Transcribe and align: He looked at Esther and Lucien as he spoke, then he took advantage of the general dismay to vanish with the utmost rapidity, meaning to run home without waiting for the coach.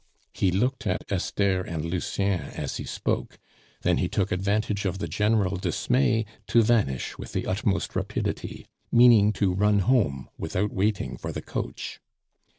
He 0.33 0.49
looked 0.49 0.87
at 0.87 1.11
Esther 1.11 1.61
and 1.61 1.85
Lucien 1.85 2.39
as 2.55 2.77
he 2.77 2.85
spoke, 2.85 3.37
then 3.83 3.97
he 3.97 4.07
took 4.09 4.31
advantage 4.31 4.83
of 4.83 4.97
the 4.97 5.07
general 5.07 5.57
dismay 5.57 6.25
to 6.47 6.63
vanish 6.63 7.19
with 7.19 7.33
the 7.33 7.45
utmost 7.45 7.95
rapidity, 7.95 8.65
meaning 8.91 9.31
to 9.33 9.53
run 9.53 9.77
home 9.85 10.27
without 10.39 10.73
waiting 10.73 11.17
for 11.17 11.31
the 11.31 11.43
coach. 11.43 11.99